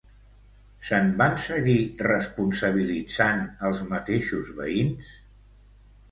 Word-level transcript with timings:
Se'n 0.87 1.09
van 1.17 1.35
seguir 1.41 1.75
responsabilitzant 2.07 3.43
els 3.69 3.83
mateixos 3.91 4.49
veïns? 4.61 5.13